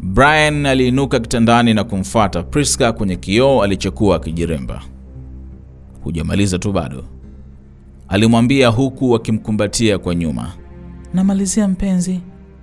[0.00, 4.82] Brian aliinuka kitandani na kumfuata Priska kwenye kioo alichokuwa akijiremba.
[6.04, 7.04] Hujamaliza tu bado,
[8.08, 10.52] alimwambia huku akimkumbatia kwa nyuma.
[11.14, 12.20] Namalizia mpenzi.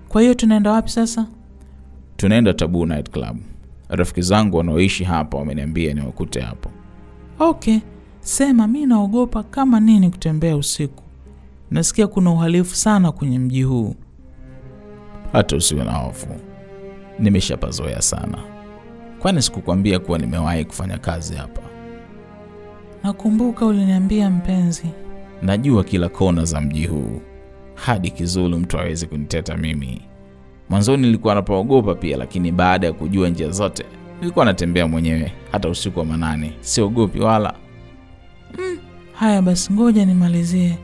[0.09, 1.27] Kwa hiyo tunaenda wapi sasa?
[2.17, 3.37] Tunaenda Taboo Night Club.
[3.89, 6.69] Rafiki zangu wanaoishi hapa wameniambia niwakute hapo.
[7.39, 7.77] Okay,
[8.19, 8.67] sema.
[8.67, 11.03] Mi naogopa kama nini kutembea usiku.
[11.71, 13.95] Nasikia kuna uhalifu sana kwenye mji huu.
[15.33, 16.27] Hata usiwe na hofu,
[17.19, 18.37] nimeshapazoea sana.
[19.19, 21.61] Kwani sikukwambia kuwa nimewahi kufanya kazi hapa?
[23.03, 24.85] Nakumbuka uliniambia mpenzi.
[25.41, 27.21] Najua kila kona za mji huu,
[27.75, 30.01] hadi Kizulu mtu hawezi kuniteta mimi.
[30.69, 33.85] Mwanzoni nilikuwa napaogopa pia, lakini baada ya kujua njia zote
[34.21, 37.53] nilikuwa natembea mwenyewe hata usiku wa manane, siogopi wala.
[39.13, 40.77] Haya basi, ngoja nimalizie.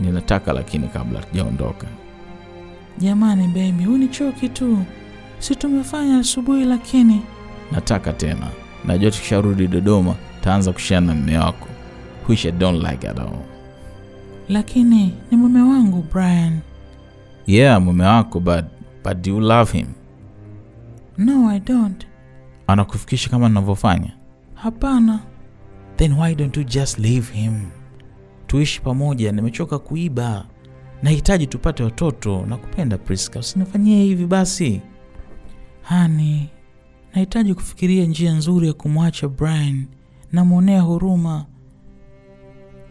[0.00, 1.86] Ninataka lakini kabla tujaondoka,
[2.98, 4.78] Jamani baby, unichoki tu,
[5.44, 6.64] si tumefanya asubuhi?
[6.64, 7.22] Lakini
[7.72, 8.46] nataka tena.
[8.84, 11.68] Najua tukisharudi Dodoma taanza kushana na mme wako,
[12.28, 13.38] which I don't like at all.
[14.48, 16.60] lakini ni mume wangu Brian.
[17.46, 18.64] Yeah, mume wako, but,
[19.04, 19.86] but do you love him?
[21.18, 22.06] No, I don't.
[22.66, 24.12] Anakufikisha kama ninavyofanya?
[24.54, 25.20] Hapana.
[25.96, 27.60] Then why don't you just leave him?
[28.46, 30.44] Tuishi pamoja, nimechoka kuiba.
[31.02, 32.44] Nahitaji tupate watoto.
[32.48, 34.80] na kupenda Priska, usinifanyie hivi basi.
[35.84, 36.48] Hani,
[37.14, 39.84] nahitaji kufikiria njia nzuri ya kumwacha Brian.
[40.32, 41.44] Namwonea huruma.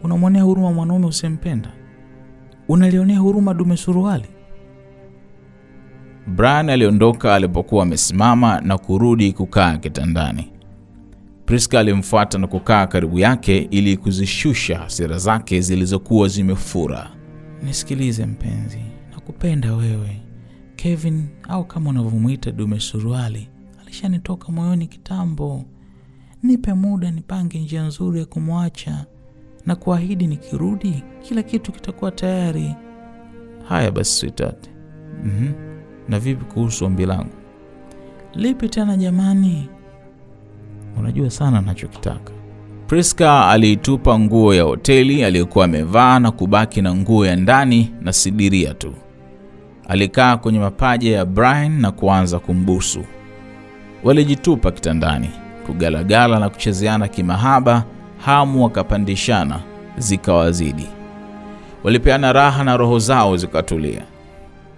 [0.02, 1.72] Unamwonea huruma mwanaume usempenda?
[2.68, 4.24] Unalionea huruma dume suruali?
[6.26, 10.50] Brian aliondoka alipokuwa amesimama na kurudi kukaa kitandani.
[11.46, 17.10] Priska alimfuata na kukaa karibu yake ili kuzishusha hasira zake zilizokuwa zimefura.
[17.62, 18.78] Nisikilize mpenzi,
[19.12, 20.20] nakupenda wewe.
[20.88, 23.48] Kevin au kama unavyomwita dume suruali
[23.82, 25.64] alishanitoka moyoni kitambo.
[26.42, 29.06] Nipe muda nipange njia nzuri ya kumwacha
[29.66, 32.74] na kuahidi, nikirudi kila kitu kitakuwa tayari.
[33.68, 34.70] Haya basi sweetheart.
[35.24, 35.52] Mhm.
[36.08, 37.34] Na vipi kuhusu ombi langu?
[38.34, 39.68] Lipi tena jamani?
[40.98, 42.32] Unajua sana nachokitaka.
[42.86, 48.74] Priska aliitupa nguo ya hoteli aliyokuwa amevaa na kubaki na nguo ya ndani na sidiria
[48.74, 48.94] tu.
[49.88, 53.04] Alikaa kwenye mapaja ya Brian na kuanza kumbusu.
[54.04, 55.30] Walijitupa kitandani,
[55.66, 57.84] kugalagala na kuchezeana kimahaba,
[58.24, 59.60] hamu wakapandishana,
[59.98, 60.86] zikawazidi.
[61.84, 64.02] Walipeana raha na roho zao zikatulia.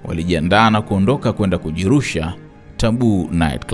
[0.05, 2.33] Walijiandaa na kuondoka kwenda kujirusha
[2.77, 3.65] Taboo Night.